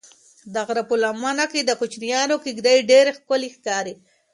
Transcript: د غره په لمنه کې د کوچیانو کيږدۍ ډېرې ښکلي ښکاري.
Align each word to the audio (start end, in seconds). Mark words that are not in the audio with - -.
د 0.53 0.55
غره 0.67 0.83
په 0.89 0.95
لمنه 1.03 1.45
کې 1.51 1.61
د 1.63 1.71
کوچیانو 1.79 2.35
کيږدۍ 2.43 2.77
ډېرې 2.89 3.11
ښکلي 3.17 3.49
ښکاري. 3.55 3.95